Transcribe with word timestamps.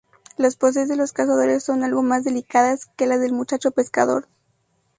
Las 0.35 0.55
poses 0.55 0.89
de 0.89 0.95
los 0.97 1.13
cazadores 1.13 1.63
son 1.63 1.83
algo 1.83 2.01
más 2.01 2.23
delicadas 2.23 2.87
que 2.97 3.05
las 3.05 3.21
del 3.21 3.33
muchacho 3.33 3.69
pescador. 3.69 4.27